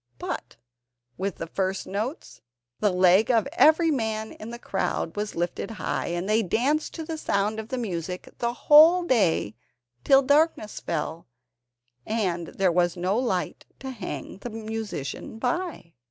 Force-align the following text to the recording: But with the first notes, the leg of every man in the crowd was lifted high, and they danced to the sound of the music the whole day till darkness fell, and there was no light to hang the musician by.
But 0.17 0.55
with 1.15 1.35
the 1.35 1.45
first 1.45 1.85
notes, 1.85 2.41
the 2.79 2.89
leg 2.91 3.29
of 3.29 3.47
every 3.53 3.91
man 3.91 4.31
in 4.31 4.49
the 4.49 4.57
crowd 4.57 5.15
was 5.15 5.35
lifted 5.35 5.69
high, 5.69 6.07
and 6.07 6.27
they 6.27 6.41
danced 6.41 6.95
to 6.95 7.05
the 7.05 7.19
sound 7.19 7.59
of 7.59 7.67
the 7.67 7.77
music 7.77 8.27
the 8.39 8.51
whole 8.51 9.03
day 9.03 9.53
till 10.03 10.23
darkness 10.23 10.79
fell, 10.79 11.27
and 12.03 12.47
there 12.47 12.71
was 12.71 12.97
no 12.97 13.15
light 13.15 13.67
to 13.77 13.91
hang 13.91 14.39
the 14.39 14.49
musician 14.49 15.37
by. 15.37 15.93